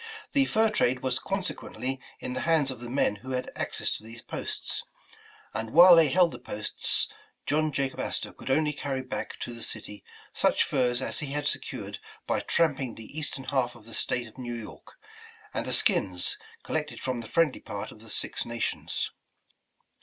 [0.33, 4.03] The fur trade was consequently in the hands of the men who had access to
[4.03, 4.81] these posts,
[5.53, 7.07] and while they held the posts,
[7.45, 10.03] John Jacob Astor could only carry back to the city,
[10.33, 14.25] such furs as he had secured by tramp ing the Eastern half of the State
[14.25, 14.93] of New York,
[15.53, 19.11] and the skins, collected from the friendly part of the Six Nations.